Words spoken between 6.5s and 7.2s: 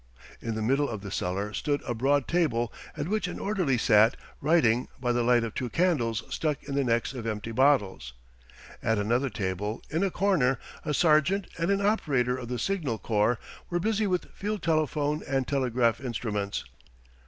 in the necks